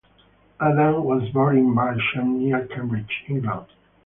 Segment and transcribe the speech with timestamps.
[0.59, 3.67] Adam was born in Balsham, near Cambridge, England.